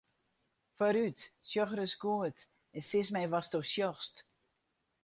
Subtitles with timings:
[0.77, 1.19] Foarút,
[1.49, 2.37] sjoch ris goed
[2.75, 4.15] en sis my watsto sjochst.